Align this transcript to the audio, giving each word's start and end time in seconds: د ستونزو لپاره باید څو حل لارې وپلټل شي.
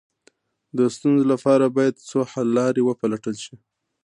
د 0.77 0.79
ستونزو 0.95 1.23
لپاره 1.33 1.65
باید 1.77 2.03
څو 2.09 2.19
حل 2.31 2.47
لارې 2.59 2.81
وپلټل 2.85 3.35
شي. 3.45 3.55